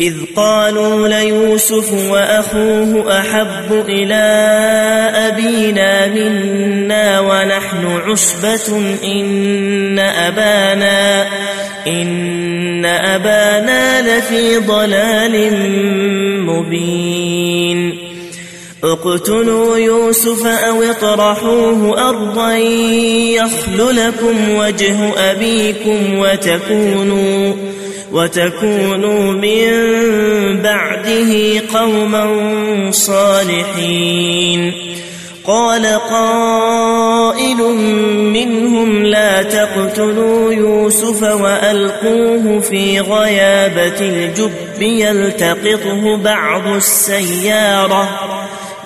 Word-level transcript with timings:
إذ 0.00 0.14
قالوا 0.36 1.08
ليوسف 1.08 2.10
وأخوه 2.10 3.18
أحب 3.20 3.84
إلى 3.88 4.24
أبينا 5.14 6.06
منا 6.06 7.20
ونحن 7.20 7.86
عصبة 7.86 8.96
إن 9.04 9.98
أبانا 9.98 11.26
إن 11.86 12.84
أبانا 12.84 14.18
لفي 14.18 14.56
ضلال 14.56 15.52
مبين. 16.46 17.98
اقتلوا 18.84 19.76
يوسف 19.76 20.46
أو 20.46 20.82
اطرحوه 20.82 22.08
أرضا 22.08 22.56
يخل 22.56 23.96
لكم 23.96 24.50
وجه 24.50 25.30
أبيكم 25.30 26.18
وتكونوا 26.18 27.54
وتكونوا 28.14 29.32
من 29.32 29.68
بعده 30.62 31.62
قوما 31.74 32.26
صالحين. 32.90 34.72
قال 35.46 35.86
قائل 35.86 37.56
منهم 38.32 39.02
لا 39.02 39.42
تقتلوا 39.42 40.52
يوسف 40.52 41.22
وألقوه 41.22 42.60
في 42.60 43.00
غيابة 43.00 44.00
الجب 44.00 44.82
يلتقطه 44.82 46.16
بعض 46.16 46.66
السيارة 46.66 48.08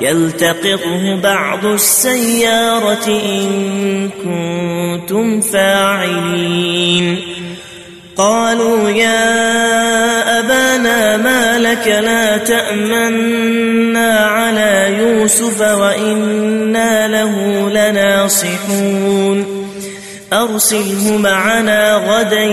يلتقطه 0.01 1.21
بعض 1.23 1.67
السيارة 1.67 3.07
إن 3.09 4.11
كنتم 4.25 5.41
فاعلين. 5.41 7.38
قالوا 8.19 8.91
يا 8.91 10.39
أبانا 10.41 11.17
ما 11.17 11.59
لك 11.59 11.87
لا 11.87 12.37
تأمنا 12.37 14.19
على 14.19 14.97
يوسف 14.99 15.61
وإنا 15.61 17.09
له 17.09 17.35
لناصحون. 17.71 19.47
أرسله 20.33 21.17
معنا 21.19 21.95
غدا 21.95 22.45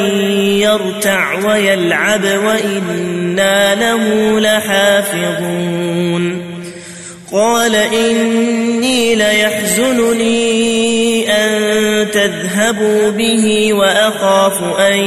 يرتع 0.62 1.34
ويلعب 1.46 2.24
وإنا 2.24 3.76
له 3.76 4.40
لحافظون. 4.40 5.96
قال 7.32 7.76
إني 7.76 9.16
ليحزنني 9.16 10.95
أن 11.30 12.12
تذهبوا 12.12 13.10
به 13.10 13.74
وأخاف 13.74 14.80
أن 14.80 14.98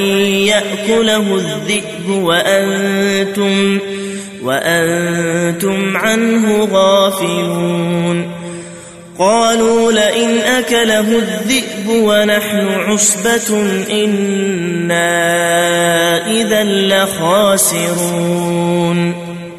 يأكله 0.46 1.34
الذئب 1.34 2.10
وأنتم 2.10 3.78
وأنتم 4.42 5.96
عنه 5.96 6.68
غافلون. 6.72 8.38
قالوا 9.18 9.92
لئن 9.92 10.38
أكله 10.38 11.18
الذئب 11.18 11.88
ونحن 11.88 12.68
عصبة 12.68 13.60
إنا 13.90 15.06
إذا 16.26 16.64
لخاسرون. 16.64 18.08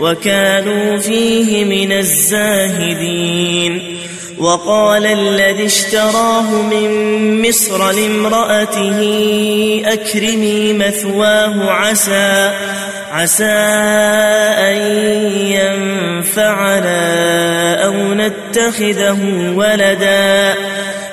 وكانوا 0.00 0.98
فيه 0.98 1.64
من 1.64 1.92
الزاهدين. 1.92 3.98
وقال 4.38 5.06
الذي 5.06 5.66
اشتراه 5.66 6.62
من 6.62 7.48
مصر 7.48 7.90
لامرأته 7.90 9.00
أكرمي 9.84 10.72
مثواه 10.72 11.70
عسى 11.70 12.50
عسى 13.12 13.44
أن 14.58 14.76
ينفعنا 16.26 17.74
أو 17.84 18.14
نتخذه 18.14 19.52
ولدا. 19.56 20.54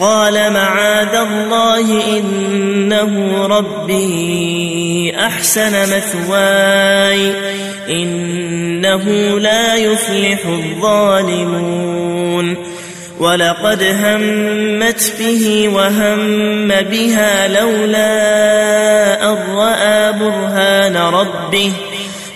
قال 0.00 0.52
معاذ 0.52 1.14
الله 1.14 2.18
إنه 2.18 3.46
ربي 3.46 5.12
أحسن 5.18 5.96
مثواي 5.96 7.32
إنه 7.88 9.04
لا 9.38 9.76
يفلح 9.76 10.46
الظالمون 10.46 11.90
ولقد 13.20 13.82
همت 13.82 15.12
به 15.18 15.68
وهم 15.74 16.68
بها 16.68 17.48
لولا 17.48 18.12
أن 19.32 19.36
رأى 19.54 20.12
برهان 20.12 20.96
ربه 20.96 21.72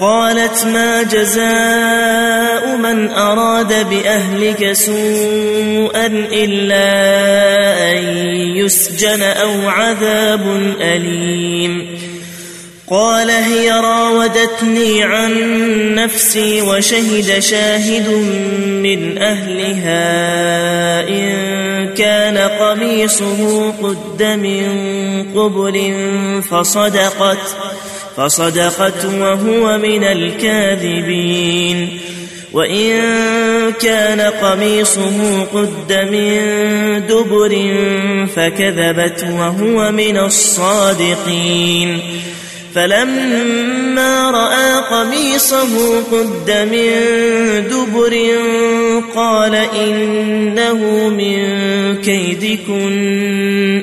قالت 0.00 0.64
ما 0.64 1.02
جزاء 1.02 2.76
من 2.76 3.10
أراد 3.10 3.88
بأهلك 3.90 4.72
سوءا 4.72 6.06
إلا 6.32 6.88
أن 7.92 8.04
يسجن 8.56 9.22
أو 9.22 9.68
عذاب 9.68 10.74
أليم. 10.80 11.98
قال 12.90 13.30
هي 13.30 13.70
راودتني 13.70 15.02
عن 15.02 15.34
نفسي 15.94 16.62
وشهد 16.62 17.38
شاهد 17.38 18.08
من 18.68 19.18
أهلها 19.18 19.98
إن 21.08 21.94
كان 21.94 22.38
قميصه 22.38 23.72
قد 23.82 24.22
من 24.22 24.68
قبل 25.34 25.94
فصدقت. 26.50 27.56
فصدقت 28.18 29.04
وهو 29.04 29.78
من 29.78 30.04
الكاذبين. 30.04 31.88
وإن 32.52 32.92
كان 33.80 34.20
قميصه 34.20 35.44
قد 35.44 35.92
من 35.92 36.40
دبر 37.06 37.74
فكذبت 38.36 39.26
وهو 39.38 39.92
من 39.92 40.18
الصادقين. 40.18 42.00
فلما 42.74 44.30
رأى 44.30 44.82
قميصه 44.90 46.00
قد 46.12 46.50
من 46.50 46.90
دبر 47.70 48.18
قال 49.14 49.54
إنه 49.54 51.08
من 51.08 51.36
كيدكن 51.96 53.82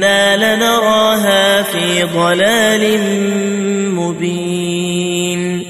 إنا 0.00 0.36
لنراها 0.56 1.62
في 1.62 2.02
ضلال 2.02 3.00
مبين 3.94 5.64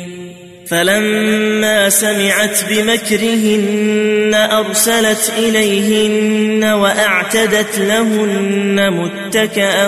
فلما 0.69 1.89
سمعت 1.89 2.65
بمكرهن 2.71 4.35
ارسلت 4.35 5.33
اليهن 5.39 6.65
واعتدت 6.65 7.79
لهن 7.79 8.91
متكئا 8.91 9.87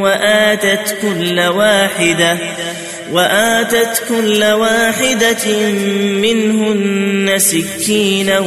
واتت 0.00 0.96
كل 1.02 1.40
واحدة 1.40 2.36
واتت 3.12 4.02
كل 4.08 4.44
واحدة 4.44 5.70
منهن 6.22 7.34
سكينا 7.38 8.38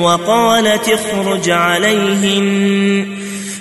وقالت 0.00 0.88
اخرج 0.88 1.50
عليهن 1.50 3.29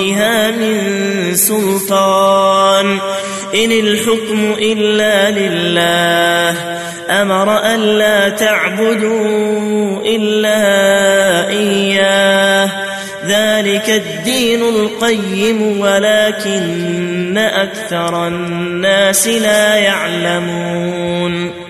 بها 0.00 0.50
من 0.50 0.80
سلطان. 1.34 2.98
إن 3.54 3.72
الحكم 3.72 4.54
إلا 4.58 5.30
لله. 5.30 6.80
أمر 7.10 7.74
ألا 7.74 8.28
تعبدوا 8.28 10.00
إلا 10.04 10.68
إياه. 11.48 12.70
ذلك 13.26 13.90
الدين 13.90 14.62
القيم 14.62 15.80
ولكن 15.80 17.38
أكثر 17.38 18.26
الناس 18.26 19.28
لا 19.28 19.76
يعلمون. 19.76 21.69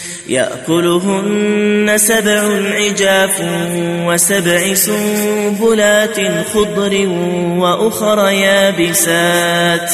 يأكلهن 0.31 1.93
سبع 1.97 2.41
عجاف 2.71 3.41
وسبع 4.05 4.73
سنبلات 4.73 6.17
خضر 6.53 7.07
وأخر 7.57 8.29
يابسات. 8.29 9.91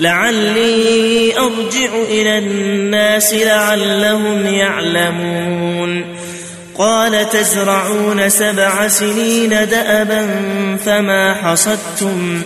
لعلي 0.00 1.32
أرجع 1.38 1.90
إلى 2.08 2.38
الناس 2.38 3.34
لعلهم 3.34 4.46
يعلمون. 4.46 6.16
قال 6.78 7.30
تزرعون 7.30 8.28
سبع 8.28 8.88
سنين 8.88 9.50
دأبا 9.50 10.26
فما 10.86 11.34
حصدتم 11.34 12.42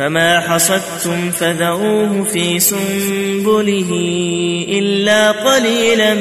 فما 0.00 0.40
حصدتم 0.40 1.30
فذروه 1.30 2.24
في 2.32 2.60
سنبله 2.60 3.90
إلا 4.68 5.30
قليلا 5.30 6.14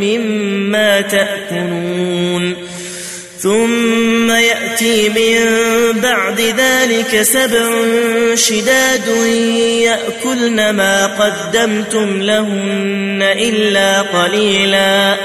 مما 0.00 1.00
تأكلون. 1.00 2.54
ثم 3.38 4.30
يأتي 4.30 5.08
من 5.08 5.40
بعد 6.00 6.40
ذلك 6.40 7.22
سبع 7.22 7.64
شداد 8.34 9.08
يأكلن 9.82 10.70
ما 10.70 11.06
قدمتم 11.06 12.22
لهن 12.22 13.22
إلا 13.22 14.02
قليلا 14.02 15.16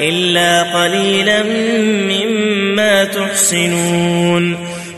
إلا 0.00 0.62
قليلا 0.62 1.42
مما 2.12 3.04
تحسنون. 3.04 4.73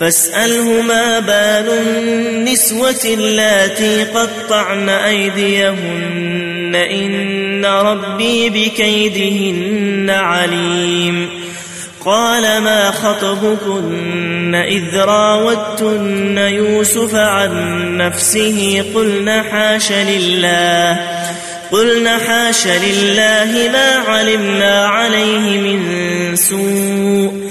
فاسأله 0.00 0.82
ما 0.82 1.18
بال 1.18 1.70
النسوة 1.70 3.04
اللاتي 3.04 4.04
قطعن 4.04 4.88
أيديهن 4.88 6.74
إن 6.74 7.64
ربي 7.64 8.50
بكيدهن 8.50 10.10
عليم. 10.10 11.28
قال 12.04 12.42
ما 12.42 12.90
خطبكن 12.90 14.54
إذ 14.54 14.96
راوتن 14.96 16.38
يوسف 16.38 17.14
عن 17.14 17.96
نفسه 17.96 18.84
قلن 18.94 19.42
حاش 19.50 19.92
لله 19.92 21.00
قلن 21.72 22.08
حاش 22.08 22.66
لله 22.66 23.70
ما 23.72 23.94
علمنا 24.08 24.86
عليه 24.86 25.60
من 25.60 26.36
سوء 26.36 27.50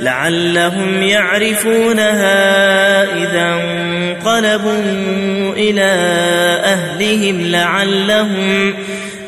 لعلهم 0.00 1.02
يعرفونها 1.02 2.34
إذا 3.04 3.60
انقلبوا 3.62 5.52
إلى 5.52 5.90
أهلهم 6.64 7.40
لعلهم 7.40 8.74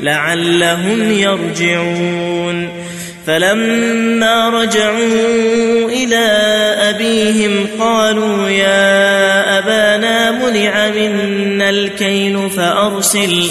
لعلهم 0.01 1.13
يرجعون. 1.13 2.69
فلما 3.27 4.49
رجعوا 4.49 5.89
إلى 5.89 6.27
أبيهم 6.91 7.67
قالوا 7.79 8.49
يا 8.49 9.59
أبانا 9.59 10.31
منع 10.31 10.89
منا 10.89 11.71
الكيل 11.71 12.51
فأرسل 12.51 12.51
فأرسل 12.51 13.51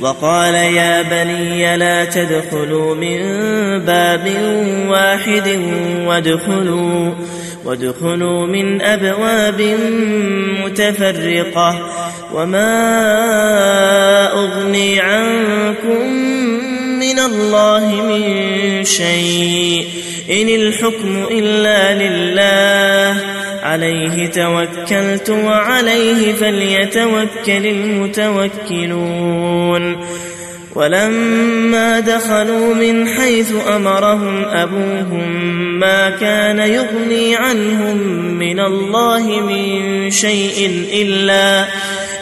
وقال 0.00 0.54
يا 0.54 1.02
بني 1.02 1.76
لا 1.76 2.04
تدخلوا 2.04 2.94
من 2.94 3.18
باب 3.84 4.32
واحد 4.88 5.60
وادخلوا 6.06 7.12
وادخلوا 7.64 8.46
من 8.46 8.82
أبواب 8.82 9.78
متفرقة. 10.64 11.90
وما 12.34 12.72
أغني 14.32 15.00
عنكم 15.00 16.08
من 16.98 17.18
الله 17.18 18.02
من 18.02 18.84
شيء 18.84 19.86
إن 20.30 20.48
الحكم 20.48 21.26
إلا 21.30 21.94
لله. 21.94 23.33
عليه 23.64 24.26
توكلت 24.26 25.30
وعليه 25.30 26.32
فليتوكل 26.32 27.66
المتوكلون. 27.66 29.24
ولما 30.74 32.00
دخلوا 32.00 32.74
من 32.74 33.08
حيث 33.08 33.52
أمرهم 33.76 34.44
أبوهم 34.44 35.54
ما 35.80 36.10
كان 36.10 36.58
يغني 36.58 37.36
عنهم 37.36 37.96
من 38.38 38.60
الله 38.60 39.40
من 39.40 40.10
شيء 40.10 40.86
إلا 40.92 41.66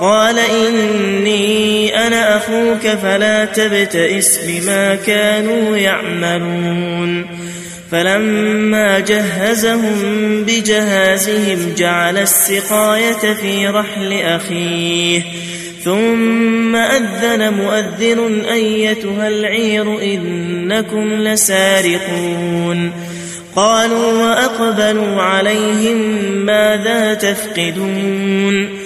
قال 0.00 0.38
إني 0.38 2.06
أنا 2.06 2.36
أخوك 2.36 2.88
فلا 3.02 3.44
تبتئس 3.44 4.40
بما 4.46 4.94
كانوا 4.94 5.76
يعملون. 5.76 7.26
فلما 7.92 8.98
جهزهم 8.98 9.94
بجهازهم 10.42 11.58
جعل 11.78 12.18
السقاية 12.18 13.34
في 13.34 13.68
رحل 13.68 14.12
أخيه. 14.12 15.22
ثم 15.84 16.76
أذن 16.76 17.52
مؤذن 17.52 18.44
أيتها 18.52 19.28
العير 19.28 20.02
إنكم 20.02 21.12
لسارقون. 21.12 22.92
قالوا 23.56 24.12
وأقبلوا 24.12 25.22
عليهم 25.22 25.96
ماذا 26.46 27.14
تفقدون؟ 27.14 28.85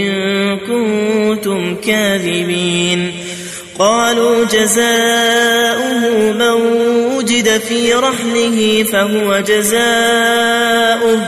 كاذبين 1.85 3.11
قالوا 3.79 4.45
جزاؤه 4.45 6.31
من 6.31 6.51
وجد 7.15 7.57
في 7.57 7.93
رحله 7.93 8.85
فهو 8.91 9.39
جزاؤه. 9.39 11.19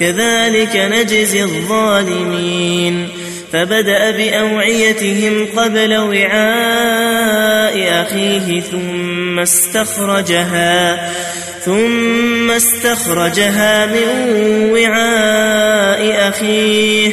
كذلك 0.00 0.76
نجزي 0.76 1.42
الظالمين. 1.42 3.08
فبدأ 3.52 4.10
بأوعيتهم 4.10 5.46
قبل 5.56 5.96
وعاء 5.96 8.02
أخيه 8.02 8.60
ثم 8.60 9.38
استخرجها 9.38 11.10
ثم 11.64 12.50
استخرجها 12.50 13.86
من 13.86 14.08
وعاء 14.72 16.28
أخيه. 16.28 17.12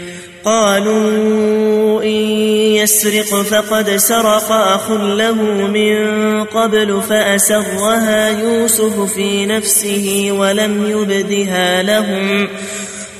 قالوا 0.45 2.03
إن 2.03 2.41
يسرق 2.81 3.41
فقد 3.41 3.89
سرق 3.89 4.51
أخ 4.51 4.91
له 4.91 5.33
من 5.67 6.43
قبل 6.43 7.01
فأسرها 7.09 8.29
يوسف 8.29 9.13
في 9.13 9.45
نفسه 9.45 10.29
ولم 10.31 10.85
يبدها 10.89 11.83
لهم 11.83 12.47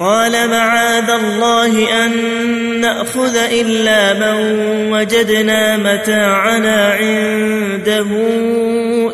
قال 0.00 0.50
معاذ 0.50 1.10
الله 1.10 2.04
أن 2.04 2.12
نأخذ 2.80 3.36
إلا 3.36 4.14
من 4.14 4.58
وجدنا 4.92 5.76
متاعنا 5.76 6.92
عنده 6.92 8.06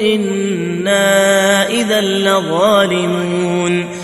إنا 0.02 1.68
إذا 1.68 2.00
لظالمون. 2.00 4.03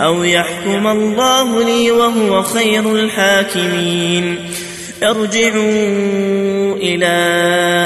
أو 0.00 0.24
يحكم 0.24 0.86
الله 0.86 1.64
لي 1.64 1.90
وهو 1.90 2.42
خير 2.42 2.94
الحاكمين. 2.94 4.50
ارجعوا 5.02 6.76
إلى 6.76 7.16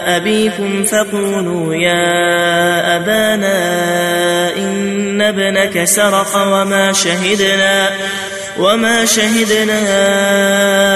أبيكم 0.06 0.84
فقولوا 0.84 1.74
يا 1.74 2.96
أبانا 2.96 3.58
إن 4.56 5.22
ابنك 5.22 5.84
سرق 5.84 6.36
وما 6.36 6.92
شهدنا 6.92 7.90
وما 8.58 9.04
شهدنا 9.04 9.80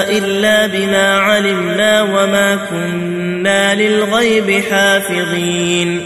إلا 0.09 0.67
بما 0.67 1.19
علمنا 1.19 2.01
وما 2.01 2.55
كنا 2.69 3.75
للغيب 3.75 4.63
حافظين. 4.71 6.05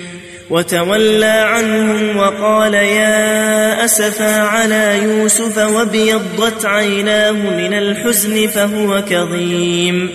وتولى 0.51 1.25
عنهم 1.25 2.17
وقال 2.17 2.73
يا 2.73 3.85
أسفا 3.85 4.41
على 4.41 4.99
يوسف 5.03 5.57
وابيضت 5.57 6.65
عيناه 6.65 7.31
من 7.31 7.73
الحزن 7.73 8.47
فهو 8.47 9.03
كظيم. 9.09 10.09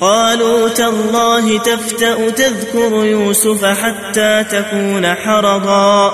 قالوا 0.00 0.68
تالله 0.68 1.58
تفتأ 1.58 2.30
تذكر 2.30 3.04
يوسف 3.04 3.64
حتى 3.64 4.44
تكون 4.50 5.14
حرضا 5.14 6.08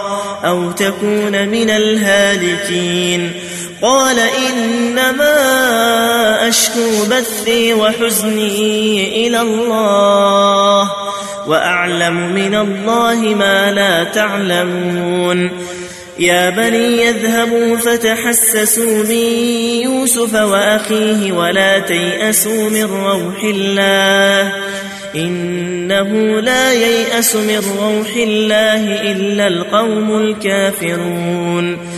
أو 0.44 0.71
تكون 0.71 1.49
من 1.49 1.71
الهالكين. 1.71 3.33
قال 3.83 4.18
إنما 4.18 5.29
أشكو 6.49 7.05
بثي 7.11 7.75
وحزني 7.75 9.27
إلى 9.27 9.40
الله. 9.40 10.90
وأعلم 11.49 12.35
من 12.35 12.55
الله 12.55 13.15
ما 13.15 13.73
لا 13.73 14.05
تعلمون. 14.05 15.51
يا 16.19 16.51
بني 16.51 17.03
يذهبوا 17.03 17.77
فتحسسوا 17.77 19.03
من 19.03 19.27
يوسف 19.83 20.35
وأخيه 20.35 21.33
ولا 21.33 21.79
تيأسوا 21.79 22.71
من 22.71 22.85
روح 22.85 23.45
الله. 23.45 24.53
إنه 25.15 26.41
لا 26.41 26.73
ييأس 26.73 27.37
من 27.37 27.63
روح 27.81 28.17
الله 28.17 29.13
إلا 29.13 29.47
القوم 29.47 30.17
الكافرون. 30.17 31.98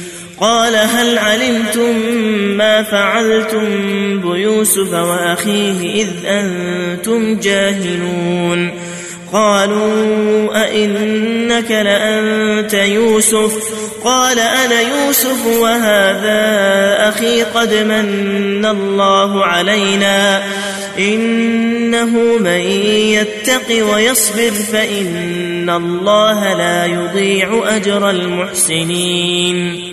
قال 0.41 0.75
هل 0.75 1.17
علمتم 1.17 1.97
ما 2.57 2.83
فعلتم 2.83 3.65
بيوسف 4.21 4.93
وأخيه 4.93 6.03
إذ 6.03 6.09
أنتم 6.25 7.39
جاهلون؟ 7.39 8.71
قالوا 9.33 10.63
أئنك 10.63 11.71
لأنت 11.71 12.73
يوسف؟ 12.73 13.57
قال 14.03 14.39
أنا 14.39 14.81
يوسف 14.81 15.45
وهذا 15.59 16.39
أخي 17.09 17.43
قد 17.43 17.73
من 17.73 18.65
الله 18.65 19.45
علينا. 19.45 20.43
إنه 20.99 22.37
من 22.39 22.61
يتق 23.11 23.85
ويصبر 23.93 24.51
فإن 24.71 25.69
الله 25.69 26.53
لا 26.53 26.85
يضيع 26.85 27.75
أجر 27.75 28.09
المحسنين. 28.09 29.90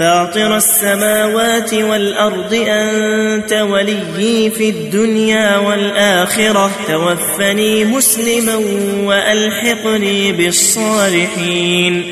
فاطر 0.00 0.56
السماوات 0.56 1.74
والأرض 1.74 2.64
أنت 2.68 3.52
وليي 3.52 4.50
في 4.50 4.68
الدنيا 4.68 5.56
والآخرة. 5.56 6.70
توفني 6.88 7.84
مسلما 7.84 8.56
وألحقني 9.04 10.32
بالصالحين. 10.32 12.04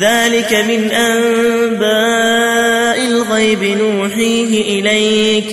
ذلك 0.00 0.54
من 0.54 0.90
أنباء 0.90 1.86
الغيب 3.06 3.64
نوحيه 3.64 4.80
إليك. 4.80 5.44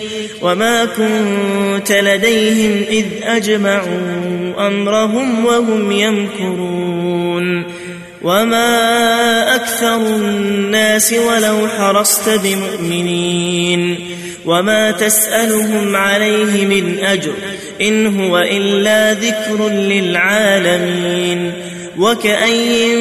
وما 0.41 0.85
كنت 0.85 1.91
لديهم 1.91 2.85
إذ 2.89 3.05
أجمعوا 3.23 4.67
أمرهم 4.67 5.45
وهم 5.45 5.91
يمكرون. 5.91 7.63
وما 8.21 9.55
أكثر 9.55 9.95
الناس 9.95 11.13
ولو 11.13 11.67
حرصت 11.67 12.29
بمؤمنين 12.29 13.99
وما 14.45 14.91
تسألهم 14.91 15.95
عليه 15.95 16.65
من 16.65 16.99
أجر 17.03 17.33
إن 17.81 18.19
هو 18.19 18.37
إلا 18.37 19.13
ذكر 19.13 19.69
للعالمين 19.69 21.53
وكأي 21.97 22.95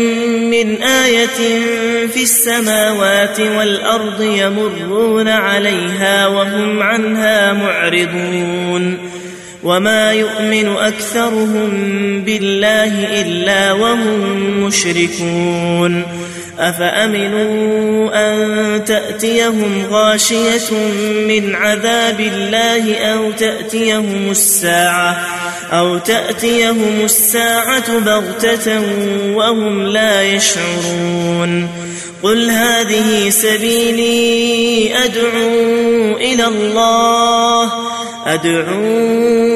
من 0.51 0.83
آية 0.83 1.61
في 2.09 2.23
السماوات 2.23 3.41
والأرض 3.41 4.23
يمرون 4.23 5.29
عليها 5.29 6.27
وهم 6.27 6.83
عنها 6.83 7.53
معرضون 7.53 8.99
وما 9.67 10.13
يؤمن 10.13 10.69
أكثرهم 10.77 11.71
بالله 12.25 13.21
إلا 13.21 13.73
وهم 13.73 14.21
مشركون 14.63 16.03
أفأمنوا 16.59 18.11
أن 18.15 18.85
تأتيهم 18.85 19.87
غاشية 19.91 20.73
من 21.29 21.55
عذاب 21.55 22.21
الله 22.21 22.95
أو 22.97 23.31
تأتيهم 23.31 24.31
الساعة 24.31 25.27
أو 25.73 25.99
تأتيهم 25.99 27.01
الساعة 27.05 27.99
بغتة 27.99 28.81
وهم 29.35 29.83
لا 29.83 30.23
يشعرون 30.23 31.69
قل 32.23 32.51
هذه 32.51 33.31
سبيلي 33.31 34.95
أدعو 35.05 36.17
إلى 36.17 36.45
الله 36.45 37.73
أدعو 38.27 39.56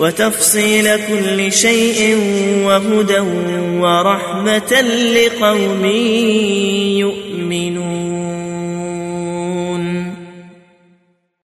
وتفصيل 0.00 0.96
كل 0.96 1.52
شيء 1.52 2.16
وهدى 2.64 3.18
ورحمة 3.80 4.80
لقوم 5.14 5.84
يؤمنون. 7.04 8.09